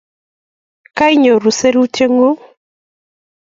kanyoru 0.97 1.49
serutyeng'ung 1.59 2.39